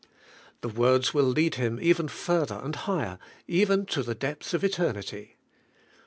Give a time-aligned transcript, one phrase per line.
[0.61, 5.35] The words will lead him even further and higher, even to the depths of eternity.